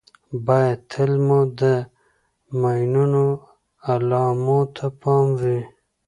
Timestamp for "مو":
1.25-1.39